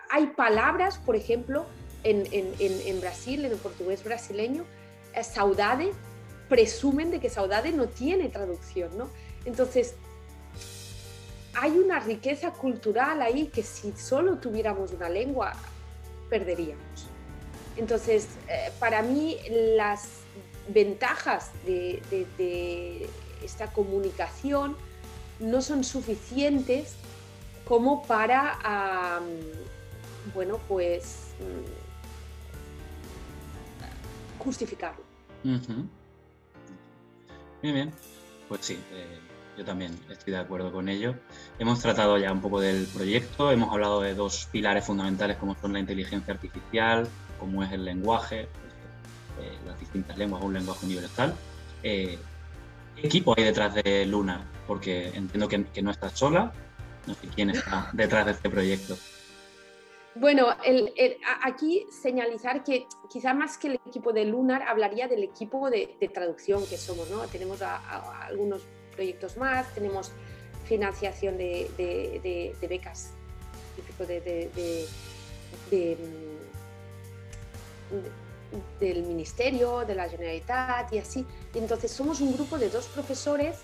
hay 0.09 0.27
palabras, 0.27 0.97
por 0.97 1.15
ejemplo, 1.15 1.65
en, 2.03 2.27
en, 2.31 2.53
en 2.59 3.01
Brasil, 3.01 3.45
en 3.45 3.51
el 3.51 3.57
portugués 3.57 4.03
brasileño, 4.03 4.65
saudade 5.23 5.91
presumen 6.47 7.11
de 7.11 7.19
que 7.19 7.29
saudade 7.29 7.71
no 7.71 7.87
tiene 7.87 8.29
traducción, 8.29 8.97
¿no? 8.97 9.09
Entonces, 9.45 9.95
hay 11.53 11.77
una 11.77 11.99
riqueza 11.99 12.51
cultural 12.51 13.21
ahí 13.21 13.47
que 13.47 13.63
si 13.63 13.91
solo 13.93 14.37
tuviéramos 14.37 14.91
una 14.91 15.09
lengua, 15.09 15.53
perderíamos. 16.29 17.07
Entonces, 17.77 18.27
eh, 18.47 18.71
para 18.79 19.01
mí 19.01 19.37
las 19.75 20.07
ventajas 20.67 21.51
de, 21.65 23.07
esta 23.43 23.71
comunicación 23.71 24.75
no 25.39 25.61
son 25.61 25.83
suficientes 25.83 26.95
como 27.69 28.01
para, 28.01 29.21
bueno, 30.33 30.59
pues 30.67 31.35
mm, 31.39 31.65
justificarlo. 34.39 35.03
Bien, 35.43 35.89
bien. 37.61 37.93
Pues 38.47 38.61
sí, 38.65 38.79
eh, 38.91 39.19
yo 39.55 39.63
también 39.63 39.95
estoy 40.09 40.33
de 40.33 40.39
acuerdo 40.39 40.71
con 40.71 40.89
ello. 40.89 41.13
Hemos 41.59 41.79
tratado 41.79 42.17
ya 42.17 42.31
un 42.31 42.41
poco 42.41 42.59
del 42.59 42.87
proyecto, 42.87 43.51
hemos 43.51 43.71
hablado 43.71 44.01
de 44.01 44.15
dos 44.15 44.49
pilares 44.51 44.83
fundamentales 44.83 45.37
como 45.37 45.55
son 45.61 45.73
la 45.73 45.79
inteligencia 45.79 46.33
artificial, 46.33 47.07
como 47.39 47.63
es 47.63 47.71
el 47.71 47.85
lenguaje, 47.85 48.47
pues, 48.51 49.47
eh, 49.47 49.59
las 49.67 49.79
distintas 49.79 50.17
lenguas, 50.17 50.41
un 50.43 50.55
lenguaje 50.55 50.87
universal. 50.87 51.35
Eh, 51.83 52.17
¿Qué 52.95 53.05
equipo 53.05 53.35
hay 53.37 53.43
detrás 53.43 53.75
de 53.75 54.07
Luna? 54.07 54.43
Porque 54.65 55.09
entiendo 55.09 55.47
que, 55.47 55.65
que 55.65 55.83
no 55.83 55.91
estás 55.91 56.17
sola, 56.17 56.51
quién 57.35 57.49
está 57.49 57.89
detrás 57.93 58.25
de 58.25 58.31
este 58.33 58.49
proyecto. 58.49 58.97
Bueno, 60.15 60.47
aquí 61.43 61.85
señalizar 61.91 62.63
que 62.63 62.87
quizá 63.09 63.33
más 63.33 63.57
que 63.57 63.67
el 63.67 63.73
equipo 63.75 64.11
de 64.11 64.25
Lunar 64.25 64.63
hablaría 64.63 65.07
del 65.07 65.23
equipo 65.23 65.69
de, 65.69 65.95
traducción 66.13 66.65
que 66.67 66.77
somos, 66.77 67.09
¿no? 67.09 67.21
Tenemos 67.27 67.61
algunos 67.61 68.63
proyectos 68.95 69.37
más, 69.37 69.73
tenemos 69.73 70.11
financiación 70.65 71.37
de, 71.37 72.55
becas, 72.61 73.11
típico 73.75 74.05
de, 74.05 74.49
del 78.79 79.03
Ministerio, 79.03 79.85
de 79.85 79.95
la 79.95 80.09
Generalitat 80.09 80.91
y 80.91 80.97
así. 80.97 81.25
Y 81.53 81.59
entonces 81.59 81.91
somos 81.91 82.19
un 82.19 82.33
grupo 82.33 82.57
de 82.57 82.69
dos 82.69 82.87
profesores 82.87 83.57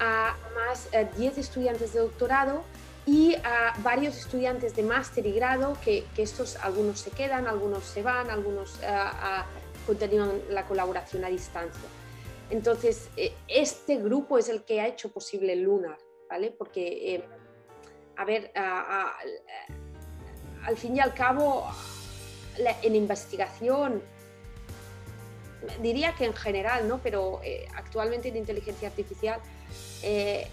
a 0.00 0.34
más 0.54 0.88
10 1.16 1.36
eh, 1.36 1.40
estudiantes 1.40 1.92
de 1.92 2.00
doctorado 2.00 2.64
y 3.06 3.34
a 3.44 3.74
varios 3.82 4.16
estudiantes 4.16 4.74
de 4.74 4.82
máster 4.82 5.26
y 5.26 5.32
grado, 5.32 5.76
que, 5.84 6.04
estos 6.16 6.56
algunos 6.56 7.00
se 7.00 7.10
quedan, 7.10 7.46
algunos 7.46 7.84
se 7.84 8.02
van, 8.02 8.30
algunos 8.30 8.76
uh, 8.76 9.86
continúan 9.86 10.40
la 10.50 10.66
colaboración 10.66 11.24
a 11.24 11.28
distancia. 11.28 11.88
Entonces, 12.50 13.08
este 13.48 13.96
grupo 13.96 14.38
es 14.38 14.48
el 14.48 14.64
que 14.64 14.80
ha 14.80 14.88
hecho 14.88 15.12
posible 15.12 15.54
Lunar, 15.56 15.98
¿vale? 16.28 16.50
Porque, 16.50 17.24
a 18.16 18.24
ver, 18.24 18.50
al 18.54 19.16
fin 20.76 20.96
y 20.96 21.00
al 21.00 21.14
cabo, 21.14 21.66
en 22.82 22.96
investigación, 22.96 24.02
diría 25.82 26.14
que 26.14 26.24
en 26.24 26.34
general, 26.34 26.88
¿no? 26.88 27.00
pero 27.02 27.40
eh, 27.42 27.66
actualmente 27.74 28.28
en 28.28 28.36
inteligencia 28.36 28.88
artificial 28.88 29.40
eh, 30.02 30.46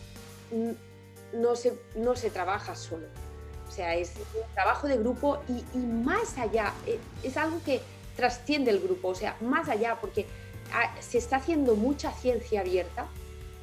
no, 1.34 1.56
se, 1.56 1.74
no 1.96 2.16
se 2.16 2.30
trabaja 2.30 2.76
solo. 2.76 3.08
O 3.68 3.72
sea, 3.72 3.96
es 3.96 4.14
un 4.34 4.54
trabajo 4.54 4.88
de 4.88 4.98
grupo 4.98 5.42
y, 5.48 5.78
más 5.78 6.38
allá, 6.38 6.74
eh, 6.86 7.00
es 7.24 7.38
algo 7.38 7.62
que 7.64 7.82
trasciende 8.16 8.72
el 8.72 8.80
grupo, 8.80 9.10
o 9.10 9.16
sea, 9.16 9.38
más 9.42 9.70
allá, 9.70 9.98
porque 10.02 10.26
ah, 10.74 10.96
se 11.00 11.18
está 11.18 11.38
haciendo 11.38 11.76
mucha 11.76 12.12
ciencia 12.12 12.62
abierta, 12.62 13.06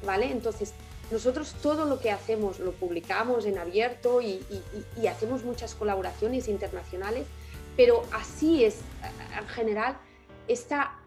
¿vale? 0.05 0.31
Entonces, 0.31 0.73
nosotros 1.11 1.55
todo 1.61 1.85
lo 1.85 1.99
que 1.99 2.11
hacemos 2.11 2.59
lo 2.59 2.71
publicamos 2.71 3.45
en 3.45 3.57
abierto 3.57 4.21
y 4.21 4.41
hacemos 5.07 5.43
muchas 5.43 5.75
colaboraciones 5.75 6.47
internacionales 6.47 7.25
pero 7.75 8.03
así 8.13 8.63
es, 8.63 8.79
en 9.37 9.47
general, 9.47 9.97
está, 10.47 10.97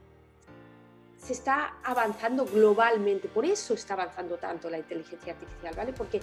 se 1.28 1.35
está 1.35 1.75
avanzando 1.85 2.47
globalmente, 2.47 3.28
por 3.28 3.44
eso 3.44 3.75
está 3.75 3.92
avanzando 3.92 4.38
tanto 4.38 4.70
la 4.70 4.78
inteligencia 4.78 5.35
artificial, 5.35 5.75
¿vale? 5.76 5.92
Porque 5.92 6.23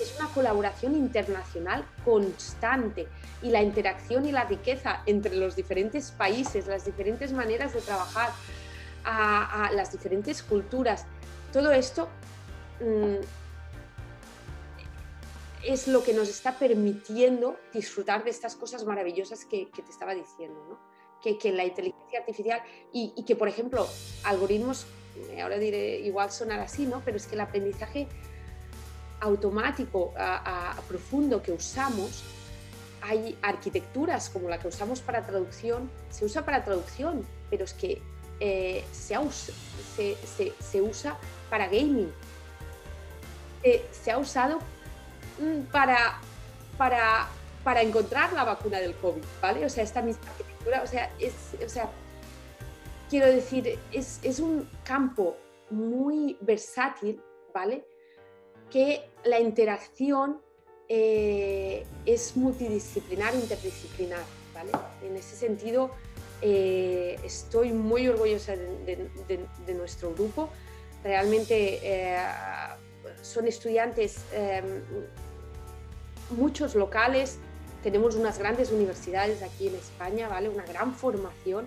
es 0.00 0.14
una 0.16 0.28
colaboración 0.28 0.94
internacional 0.94 1.84
constante 2.04 3.08
y 3.42 3.50
la 3.50 3.62
interacción 3.62 4.26
y 4.26 4.30
la 4.30 4.44
riqueza 4.44 5.02
entre 5.06 5.34
los 5.34 5.56
diferentes 5.56 6.12
países, 6.12 6.68
las 6.68 6.84
diferentes 6.84 7.32
maneras 7.32 7.74
de 7.74 7.80
trabajar, 7.80 8.30
a, 9.04 9.70
las 9.74 9.90
diferentes 9.90 10.40
culturas, 10.42 11.04
todo 11.52 11.72
esto... 11.72 12.08
Mm, 12.80 13.24
es 15.64 15.88
lo 15.88 16.04
que 16.04 16.12
nos 16.12 16.28
está 16.28 16.58
permitiendo 16.58 17.56
disfrutar 17.72 18.22
de 18.22 18.28
estas 18.28 18.54
cosas 18.54 18.84
maravillosas 18.84 19.46
que, 19.46 19.70
te 19.74 19.90
estaba 19.90 20.14
diciendo, 20.14 20.62
¿no? 20.68 20.93
Que, 21.24 21.38
que, 21.38 21.50
la 21.52 21.64
inteligencia 21.64 22.20
artificial 22.20 22.62
y, 22.92 23.24
que, 23.24 23.34
por 23.34 23.48
ejemplo, 23.48 23.88
algoritmos, 24.24 24.86
eh, 25.30 25.40
ahora 25.40 25.58
diré 25.58 26.00
igual 26.00 26.30
sonar 26.30 26.60
así, 26.60 26.86
¿no? 26.86 27.00
pero 27.04 27.16
es 27.16 27.26
que 27.26 27.34
el 27.34 27.40
aprendizaje 27.40 28.06
automático 29.20 30.12
a, 30.16 30.76
profundo 30.86 31.42
que 31.42 31.52
usamos, 31.52 32.22
hay 33.00 33.36
arquitecturas 33.42 34.28
como 34.28 34.48
la 34.48 34.58
que 34.58 34.68
usamos 34.68 35.00
para 35.00 35.26
traducción, 35.26 35.90
se 36.10 36.26
usa 36.26 36.44
para 36.44 36.62
traducción, 36.64 37.26
pero 37.48 37.64
es 37.64 37.72
que 37.72 38.02
eh, 38.40 38.84
se, 38.92 39.16
se, 39.96 40.52
se, 40.60 40.82
usa 40.82 41.18
para 41.48 41.66
gaming. 41.66 42.12
Eh, 43.62 43.86
se 43.92 44.10
ha 44.10 44.18
usado 44.18 44.58
Mm, 45.38 45.62
para, 45.72 46.20
para, 46.78 47.26
para 47.64 47.82
encontrar 47.82 48.32
la 48.32 48.44
vacuna 48.44 48.78
del 48.78 48.94
COVID, 48.94 49.22
¿vale? 49.42 49.66
O 49.66 49.68
sea, 49.68 49.82
esta 49.82 50.00
misma 50.00 50.22
o 50.82 50.86
sea, 50.86 51.10
es, 51.18 51.34
o 51.64 51.68
sea 51.68 51.90
quiero 53.14 53.26
decir, 53.26 53.78
es, 53.92 54.18
es 54.22 54.40
un 54.40 54.68
campo 54.82 55.36
muy 55.70 56.36
versátil, 56.40 57.22
¿vale? 57.52 57.84
Que 58.70 59.08
la 59.24 59.38
interacción 59.38 60.40
eh, 60.88 61.86
es 62.04 62.36
multidisciplinar, 62.36 63.34
interdisciplinar, 63.34 64.22
¿vale? 64.52 64.72
En 65.02 65.16
ese 65.16 65.36
sentido, 65.36 65.90
eh, 66.42 67.16
estoy 67.24 67.72
muy 67.72 68.08
orgullosa 68.08 68.56
de, 68.56 69.08
de, 69.66 69.74
nuestro 69.74 70.12
grupo. 70.12 70.48
Realmente 71.02 71.78
eh, 71.82 72.18
son 73.22 73.46
estudiantes 73.46 74.24
muchos 76.30 76.74
locales, 76.74 77.38
tenemos 77.84 78.14
unas 78.14 78.38
grandes 78.38 78.72
universidades 78.72 79.42
aquí 79.42 79.68
en 79.68 79.74
España, 79.74 80.26
¿vale? 80.26 80.48
Una 80.48 80.64
gran 80.64 80.94
formación 80.94 81.66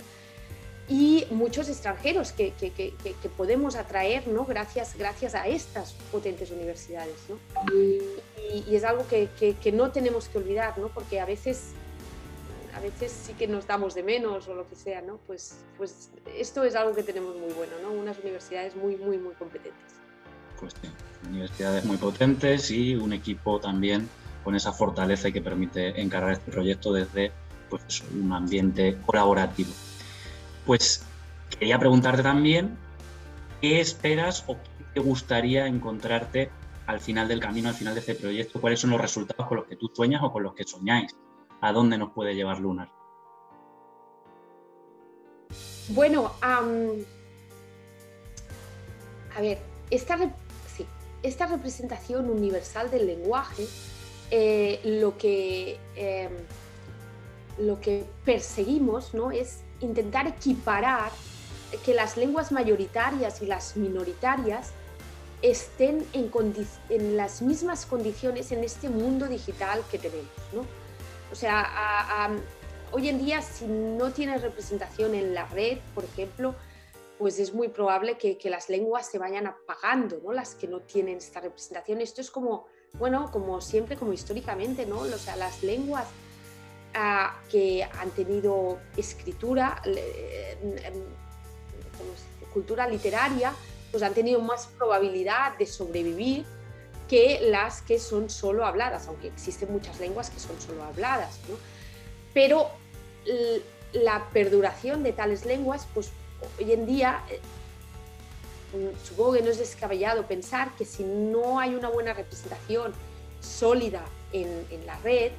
y 0.89 1.25
muchos 1.29 1.69
extranjeros 1.69 2.31
que, 2.31 2.53
que, 2.53 2.71
que, 2.71 2.93
que 2.95 3.29
podemos 3.29 3.75
atraer, 3.75 4.27
¿no? 4.27 4.43
Gracias, 4.43 4.97
gracias 4.97 5.36
a 5.36 5.47
estas 5.47 5.93
potentes 6.12 6.50
universidades, 6.50 7.15
¿no? 7.29 7.38
Y, 7.71 8.01
y 8.67 8.75
es 8.75 8.83
algo 8.83 9.05
que, 9.07 9.29
no 9.74 9.91
tenemos 9.91 10.27
que 10.27 10.39
olvidar, 10.39 10.79
¿no? 10.79 10.88
Porque 10.88 11.19
a 11.19 11.25
veces, 11.25 11.74
a 12.74 12.79
veces 12.79 13.12
sí 13.12 13.33
que 13.33 13.47
nos 13.47 13.67
damos 13.67 13.93
de 13.93 14.01
menos 14.01 14.47
o 14.47 14.55
lo 14.55 14.67
que 14.67 14.75
sea, 14.75 15.01
¿no? 15.01 15.19
Pues, 15.27 15.59
pues 15.77 16.09
esto 16.36 16.63
es 16.63 16.75
algo 16.75 16.95
que 16.95 17.03
tenemos 17.03 17.36
muy 17.36 17.53
bueno, 17.53 17.74
¿no? 17.83 17.91
Unas 17.91 18.17
universidades 18.17 18.75
muy, 18.75 18.95
muy, 18.95 19.19
muy 19.19 19.36
competentes. 19.36 19.93
Pues 20.59 20.74
sí, 20.81 20.89
universidades 21.29 21.86
muy 21.86 21.97
potentes 21.97 22.71
y 22.71 22.95
un 22.95 23.13
equipo 23.13 23.59
también 23.59 24.09
con 24.48 24.56
esa 24.56 24.72
fortaleza 24.72 25.27
y 25.27 25.34
que 25.34 25.42
permite 25.42 26.00
encarar 26.00 26.32
este 26.32 26.50
proyecto 26.50 26.94
desde 26.94 27.34
pues, 27.70 28.01
un 28.18 28.32
ambiente 28.32 28.96
colaborativo. 29.06 29.72
Pues 30.66 31.04
quería 31.50 31.77
preguntarte 31.77 32.24
también 32.24 32.77
qué 33.60 33.82
esperas 33.82 34.46
o 34.48 34.56
qué 34.56 34.86
te 34.94 35.01
gustaría 35.01 35.68
encontrarte 35.68 36.50
al 36.86 37.01
final 37.01 37.27
del 37.27 37.42
camino, 37.42 37.68
al 37.68 37.75
final 37.75 37.94
de 37.94 38.00
este 38.00 38.16
proyecto, 38.16 38.62
cuáles 38.62 38.80
son 38.80 38.92
los 38.92 39.01
resultados 39.01 39.48
con 39.48 39.58
los 39.58 39.66
que 39.66 39.75
tú 39.75 39.92
sueñas 39.94 40.22
o 40.24 40.32
con 40.32 40.44
los 40.44 40.54
que 40.54 40.63
soñáis, 40.63 41.13
a 41.60 41.74
dónde 41.74 41.98
nos 41.98 42.13
puede 42.13 42.34
llevar 42.34 42.62
Lunar. 42.62 42.89
Bueno, 45.89 46.32
a 46.42 46.62
ver, 49.42 49.58
esta, 49.89 50.18
esta 51.22 51.48
representación 51.48 52.30
universal 52.30 52.89
del 52.89 53.08
lenguaje 53.08 53.68
eh, 54.29 54.81
lo, 54.84 55.17
que, 55.17 55.79
em, 55.96 56.31
lo 57.57 57.79
que 57.79 58.05
perseguimos 58.25 59.13
¿no? 59.13 59.31
es 59.31 59.62
intentar 59.79 60.27
equiparar 60.27 61.12
que 61.86 61.93
las 61.93 62.17
lenguas 62.17 62.51
mayoritarias 62.51 63.41
y 63.41 63.46
las 63.46 63.77
minoritarias 63.77 64.72
estén 65.41 66.05
en, 66.13 66.31
en, 66.89 67.17
las 67.17 67.41
mismas 67.41 67.86
condiciones 67.86 68.51
en 68.51 68.63
este 68.63 68.89
mundo 68.89 69.27
digital 69.27 69.81
que 69.91 70.00
tenemos. 70.00 70.31
¿no? 70.53 70.65
O 71.31 71.36
sea, 71.36 72.29
hoy 72.91 73.10
en 73.10 73.24
día 73.24 73.41
si 73.41 73.65
no 73.65 74.12
tienes 74.12 74.41
representación 74.41 75.13
en 75.15 75.34
la 75.34 75.46
red, 75.46 75.77
por 75.93 76.03
ejemplo, 76.03 76.55
pues 77.17 77.39
es 77.39 77.53
muy 77.53 77.69
probable 77.69 78.17
que, 78.17 78.38
que 78.38 78.50
las 78.50 78.69
lenguas 78.69 79.10
se 79.10 79.19
vayan 79.19 79.48
apagando, 79.48 80.19
¿no? 80.24 80.34
las 80.34 80.55
que 80.55 80.67
no 80.67 80.81
tienen 80.81 81.17
esta 81.17 81.39
representación. 81.39 82.01
Esto 82.01 82.22
es 82.22 82.29
como 82.29 82.67
bueno, 82.94 83.32
como 83.32 83.62
siempre, 83.62 83.96
como 83.96 84.13
históricamente, 84.13 84.86
¿no? 84.86 85.00
O 85.00 85.17
sea, 85.17 85.36
las 85.36 85.63
lenguas 85.63 86.08
ah, 86.94 87.39
que 87.51 87.84
han 87.84 88.10
tenido 88.12 88.79
escritura, 88.96 89.82
cultura 92.53 92.88
literaria, 92.88 93.53
pues 93.91 94.03
han 94.03 94.13
tenido 94.13 94.41
más 94.41 94.67
probabilidad 94.77 95.58
de 95.58 95.65
sobrevivir 95.65 96.46
que 97.08 97.39
las 97.50 97.82
que 97.82 98.00
son 98.00 98.29
solo 98.29 98.65
habladas, 98.65 99.08
aunque 99.08 99.27
existen 99.27 99.72
muchas 99.72 100.00
lenguas 100.00 100.29
que 100.29 100.39
son 100.39 100.60
solo 100.60 100.84
habladas, 100.84 101.39
¿no? 101.48 101.56
Pero 102.34 102.70
la 103.94 104.27
perduración 104.32 105.03
de 105.03 105.13
tales 105.13 105.46
lenguas, 105.46 105.88
pues 105.94 106.12
hoy 106.60 106.72
en 106.72 106.86
día 106.86 107.24
eh, 107.29 107.39
supongo 109.03 109.33
que 109.33 109.41
no 109.41 109.50
es 109.50 109.59
descabellado 109.59 110.27
pensar 110.27 110.75
que 110.75 110.86
si 110.86 111.03
no 111.03 111.59
hay 111.59 111.75
una 111.75 111.89
buena 111.89 112.13
representación 112.13 112.93
sólida 113.39 114.03
en, 114.33 114.86
la 114.86 114.97
red, 115.00 115.31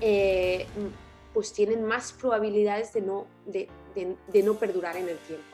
eh, 0.00 0.66
pues 1.32 1.52
tienen 1.52 1.84
más 1.84 2.12
probabilidades 2.12 2.92
de 2.92 3.02
no, 3.02 3.26
de, 3.46 3.68
no 4.42 4.54
perdurar 4.54 4.96
en 4.96 5.08
el 5.08 5.18
tiempo. 5.18 5.44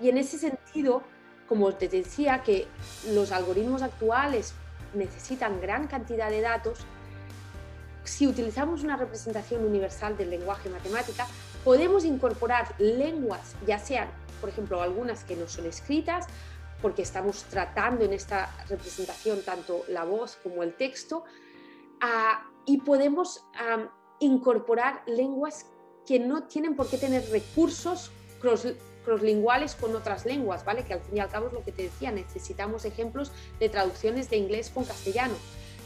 Y 0.00 0.08
en 0.08 0.18
ese 0.18 0.38
sentido, 0.38 1.02
como 1.48 1.72
te 1.74 1.88
decía, 1.88 2.42
que 2.42 2.66
los 3.10 3.30
algoritmos 3.32 3.82
actuales 3.82 4.54
necesitan 4.94 5.60
gran 5.60 5.86
cantidad 5.86 6.28
de 6.28 6.40
datos, 6.40 6.80
si 8.04 8.26
utilizamos 8.26 8.82
una 8.82 8.96
representación 8.96 9.64
universal 9.64 10.16
del 10.16 10.30
lenguaje 10.30 10.68
matemática, 10.68 11.26
podemos 11.64 12.04
incorporar 12.04 12.74
lenguas, 12.78 13.54
ya 13.66 13.78
sean 13.78 14.08
por 14.42 14.50
ejemplo, 14.50 14.82
algunas 14.82 15.22
que 15.22 15.36
no 15.36 15.48
son 15.48 15.66
escritas, 15.66 16.26
porque 16.82 17.02
estamos 17.02 17.44
tratando 17.44 18.04
en 18.04 18.12
esta 18.12 18.50
representación 18.68 19.40
tanto 19.42 19.84
la 19.88 20.02
voz 20.04 20.36
como 20.42 20.64
el 20.64 20.74
texto, 20.74 21.22
ah, 22.00 22.44
y 22.66 22.78
podemos 22.78 23.44
incorporar 24.18 25.02
lenguas 25.06 25.66
que 26.06 26.18
no 26.18 26.42
tienen 26.44 26.74
por 26.74 26.88
qué 26.88 26.98
tener 26.98 27.28
recursos 27.30 28.10
cross, 28.40 28.66
crosslinguales 29.04 29.76
con 29.76 29.94
otras 29.94 30.26
lenguas, 30.26 30.64
¿vale? 30.64 30.84
Que 30.84 30.94
al 30.94 31.00
fin 31.00 31.16
y 31.16 31.20
al 31.20 31.28
cabo 31.28 31.46
es 31.46 31.52
lo 31.52 31.64
que 31.64 31.70
te 31.70 31.84
decía, 31.84 32.10
necesitamos 32.10 32.84
ejemplos 32.84 33.30
de 33.60 33.68
traducciones 33.68 34.28
de 34.28 34.36
inglés 34.36 34.70
con 34.70 34.84
castellano. 34.84 35.34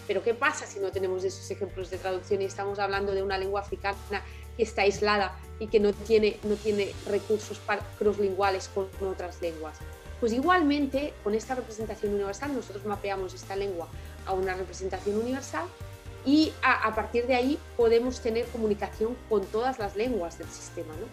Pero 0.06 0.22
¿qué 0.22 0.34
pasa 0.34 0.66
si 0.66 0.78
no 0.78 0.92
tenemos 0.92 1.24
esos 1.24 1.50
ejemplos 1.50 1.90
de 1.90 1.98
traducción 1.98 2.40
y 2.40 2.46
estamos 2.46 2.78
hablando 2.78 3.12
de 3.12 3.22
una 3.22 3.36
lengua 3.36 3.60
africana 3.60 4.22
que 4.56 4.62
está 4.62 4.82
aislada 4.82 5.36
y 5.58 5.68
que 5.68 5.80
no 5.80 5.92
tiene, 5.92 6.38
no 6.44 6.56
tiene 6.56 6.92
recursos 7.06 7.60
crosslinguales 7.98 8.68
con, 8.68 8.88
otras 9.06 9.40
lenguas? 9.40 9.78
Pues 10.20 10.32
igualmente, 10.32 11.12
con 11.22 11.34
esta 11.34 11.54
representación 11.54 12.14
universal, 12.14 12.54
nosotros 12.54 12.84
mapeamos 12.86 13.34
esta 13.34 13.54
lengua 13.54 13.88
a 14.24 14.32
una 14.32 14.54
representación 14.54 15.16
universal 15.16 15.66
y 16.24 16.52
a, 16.62 16.92
partir 16.94 17.26
de 17.26 17.36
ahí 17.36 17.58
podemos 17.76 18.20
tener 18.20 18.46
comunicación 18.46 19.16
con 19.28 19.44
todas 19.46 19.78
las 19.78 19.94
lenguas 19.94 20.38
del 20.38 20.48
sistema. 20.48 20.92
¿no? 20.94 21.06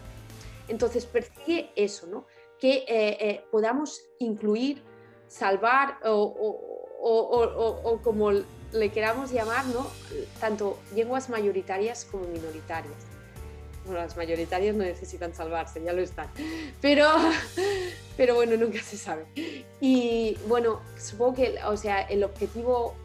Entonces 0.68 1.06
persigue 1.06 1.72
eso, 1.76 2.08
¿no? 2.08 2.26
que 2.60 2.78
eh, 2.88 3.18
eh, 3.20 3.46
podamos 3.52 4.02
incluir, 4.20 4.82
salvar 5.28 6.00
o, 6.06 8.00
como 8.04 8.32
le 8.32 8.90
queramos 8.92 9.32
llamar, 9.32 9.66
¿no? 9.68 9.88
tanto 10.40 10.80
lenguas 10.96 11.30
mayoritarias 11.30 12.06
como 12.06 12.26
minoritarias. 12.26 13.13
Bueno, 13.86 14.02
las 14.02 14.16
mayoritarias 14.16 14.76
no 14.76 14.84
necesitan 14.84 15.34
salvarse, 15.34 15.84
ya 15.84 15.94
lo 15.94 16.02
están. 16.02 16.30
Pero, 16.82 17.08
pero 18.18 18.36
bueno, 18.36 18.56
nunca 18.58 18.82
se 18.82 18.98
sabe. 18.98 19.26
Y 19.82 20.38
bueno, 20.48 20.82
supongo 20.98 21.36
que 21.36 21.60
o 21.66 21.76
sea, 21.76 22.02
el 22.02 22.24
objetivo 22.24 22.96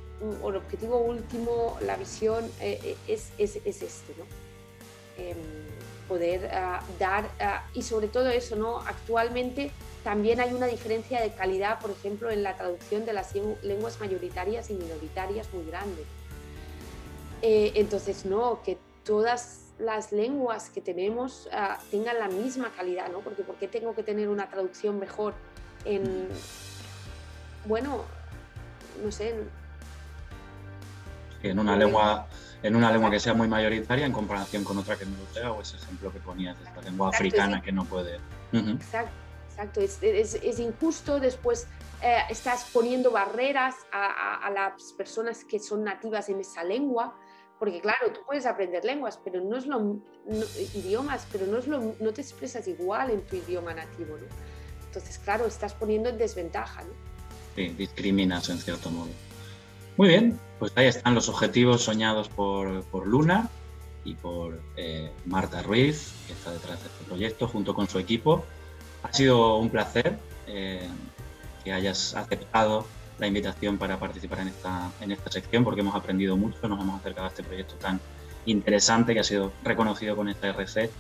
o 0.43 0.51
el 0.51 0.57
objetivo 0.57 0.99
último, 0.99 1.79
la 1.83 1.97
visión 1.97 2.45
eh, 2.61 2.97
es, 3.07 3.29
es, 3.39 3.57
es, 3.65 3.83
este, 3.83 4.15
¿no? 4.19 4.25
Em, 5.17 5.37
poder 6.09 6.51
ah, 6.53 6.83
dar, 6.99 7.31
ah, 7.39 7.65
y 7.75 7.83
sobre 7.83 8.09
todo 8.09 8.29
eso, 8.31 8.57
¿no? 8.57 8.81
Actualmente 8.81 9.71
también 10.03 10.41
hay 10.41 10.53
una 10.53 10.67
diferencia 10.67 11.21
de 11.21 11.31
calidad, 11.33 11.81
por 11.81 11.91
ejemplo, 11.91 12.31
en 12.31 12.43
la 12.43 12.57
traducción 12.57 13.05
de 13.05 13.13
las 13.13 13.35
lenguas 13.63 14.01
mayoritarias 14.01 14.71
y 14.71 14.75
minoritarias 14.75 15.53
muy 15.53 15.65
grande. 15.67 16.03
Eh, 17.43 17.73
entonces, 17.75 18.25
no, 18.25 18.63
que 18.65 18.79
todas 19.05 19.68
las 19.79 20.13
lenguas 20.13 20.71
que 20.71 20.81
tenemos 20.81 21.49
ah, 21.53 21.79
tengan 21.91 22.19
la 22.19 22.29
misma 22.29 22.71
calidad, 22.77 23.11
¿no? 23.11 23.21
Porque 23.21 23.43
¿por 23.43 23.57
qué 23.57 23.69
tengo 23.69 23.95
que 23.95 24.03
tener 24.03 24.29
una 24.29 24.49
traducción 24.49 24.99
mejor 24.99 25.35
en, 25.85 26.29
bueno, 27.67 28.05
no 29.03 29.13
sé, 29.13 29.35
en 31.43 31.59
una 31.59 31.77
lengua 31.77 32.27
en 32.63 32.75
una 32.75 32.91
lengua 32.91 33.11
que 33.11 33.21
sea 33.21 33.35
muy 33.35 33.47
mayoritaria 33.47 34.05
en 34.05 34.13
comparación 34.13 34.65
con 34.65 34.77
otra 34.79 34.97
que 34.97 35.07
no 35.07 35.17
lo 35.17 35.33
sea, 35.33 35.53
o 35.53 35.63
ese 35.63 35.77
ejemplo 35.77 36.13
que 36.13 36.19
ponías 36.19 36.59
de 36.59 36.65
esta 36.65 36.81
lengua 36.83 37.11
africana 37.11 37.63
que 37.63 37.71
no 37.71 37.85
puede. 37.85 38.19
Exacto, 38.53 39.13
exacto. 39.49 39.81
Es, 39.81 40.03
es, 40.03 40.35
es, 40.35 40.59
injusto. 40.59 41.21
Después 41.21 41.69
eh, 42.03 42.19
estás 42.29 42.69
poniendo 42.73 43.13
barreras 43.13 43.77
a, 43.93 44.45
a, 44.45 44.51
las 44.51 44.93
personas 44.95 45.45
que 45.45 45.61
son 45.61 45.85
nativas 45.85 46.29
en 46.31 46.41
esa 46.41 46.65
lengua, 46.65 47.15
porque 47.59 47.81
claro, 47.81 48.13
tú 48.13 48.21
puedes 48.27 48.47
aprender 48.47 48.85
lenguas, 48.85 49.19
pero 49.23 49.41
no 49.41 49.57
es 49.57 49.67
lo 49.67 49.99
idiomas, 50.75 51.27
pero 51.33 51.47
no 51.47 51.59
es 51.59 51.67
lo, 51.67 51.95
no 52.01 52.13
te 52.13 52.21
expresas 52.21 52.69
igual 52.69 53.11
en 53.11 53.23
tu 53.23 53.37
idioma 53.37 53.75
nativo, 53.75 54.17
¿no? 54.17 54.27
Entonces, 54.87 55.19
claro, 55.19 55.47
estás 55.47 55.75
poniendo 55.75 56.09
en 56.09 56.19
desventaja, 56.19 56.83
¿no? 56.83 56.91
Sí, 57.57 57.69
discriminas 57.71 58.49
en 58.49 58.59
cierto 58.59 58.91
modo. 58.91 59.11
Muy 59.97 60.09
bien, 60.09 60.39
pues 60.59 60.73
ahí 60.77 60.87
están 60.87 61.15
los 61.15 61.29
objetivos 61.29 61.83
soñados 61.83 62.29
por, 62.29 63.07
Luna 63.07 63.51
y 64.05 64.15
por 64.15 64.61
eh, 64.77 65.11
Marta 65.27 65.63
Ruiz, 65.63 66.13
que 66.27 66.33
está 66.33 66.53
detrás 66.53 66.81
de 66.81 66.87
este 66.89 67.05
proyecto, 67.05 67.49
junto 67.49 67.75
con 67.75 67.89
su 67.89 67.99
equipo. 67.99 68.45
Ha 69.03 69.13
sido 69.13 69.57
un 69.57 69.71
placer 69.71 70.17
eh, 70.47 70.89
que 71.65 71.73
hayas 71.73 72.15
aceptado 72.15 72.87
la 73.19 73.27
invitación 73.27 73.79
para 73.79 73.99
participar 73.99 74.41
en 74.41 74.49
esta, 74.49 74.91
en 75.01 75.13
esta 75.13 75.31
sección, 75.31 75.65
porque 75.65 75.81
hemos 75.81 75.95
aprendido 75.95 76.37
mucho, 76.37 76.69
nos 76.69 76.81
hemos 76.81 77.01
acercado 77.01 77.27
a 77.27 77.31
este 77.31 77.43
proyecto 77.43 77.75
tan 77.77 78.01
interesante 78.47 79.15
que 79.15 79.21
ha 79.21 79.25
sido 79.25 79.53
reconocido 79.63 80.17
con 80.17 80.29
esta 80.29 80.49
RC. 80.49 80.91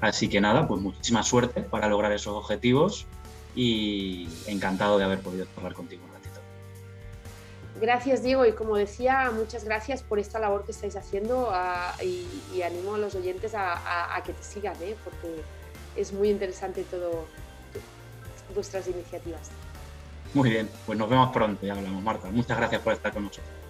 Así 0.00 0.28
que 0.28 0.40
nada, 0.40 0.66
pues 0.66 0.80
muchísima 0.80 1.22
suerte 1.22 1.62
para 1.62 1.88
lograr 1.88 2.12
esos 2.12 2.34
objetivos 2.34 3.06
y 3.54 4.28
encantado 4.46 4.98
de 4.98 5.04
haber 5.04 5.20
podido 5.20 5.46
hablar 5.56 5.74
contigo. 5.74 6.02
Gracias, 7.80 8.22
Diego, 8.22 8.46
y 8.46 8.52
como 8.52 8.76
decía, 8.76 9.32
muchas 9.34 9.64
gracias 9.64 10.02
por 10.02 10.18
esta 10.18 10.38
labor 10.38 10.64
que 10.64 10.72
estáis 10.72 10.94
haciendo 10.94 11.52
y, 12.00 12.62
animo 12.62 12.94
a 12.94 12.98
los 12.98 13.14
oyentes 13.14 13.54
a, 13.56 14.22
que 14.24 14.32
te 14.32 14.42
sigan, 14.42 14.76
¿eh? 14.82 14.94
porque 15.02 15.42
es 15.96 16.12
muy 16.12 16.30
interesante 16.30 16.84
todo 16.84 17.24
vuestras 18.54 18.86
iniciativas. 18.86 19.50
Muy 20.34 20.50
bien, 20.50 20.68
pues 20.86 20.98
nos 20.98 21.10
vemos 21.10 21.30
pronto, 21.30 21.66
ya 21.66 21.74
hablamos, 21.74 22.02
Marta. 22.02 22.30
Muchas 22.30 22.56
gracias 22.56 22.80
por 22.80 22.92
estar 22.94 23.12
con 23.12 23.24
nosotros. 23.24 23.61